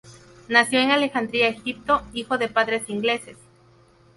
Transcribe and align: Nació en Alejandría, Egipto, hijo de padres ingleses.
Nació 0.47 0.79
en 0.79 0.89
Alejandría, 0.89 1.47
Egipto, 1.47 2.01
hijo 2.11 2.39
de 2.39 2.47
padres 2.49 2.89
ingleses. 2.89 3.37